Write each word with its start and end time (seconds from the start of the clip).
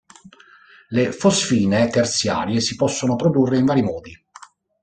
Le 0.87 1.11
fosfine 1.11 1.87
terziarie 1.89 2.59
si 2.59 2.75
possono 2.75 3.15
produrre 3.15 3.59
in 3.59 3.65
vari 3.65 3.83
modi. 3.83 4.19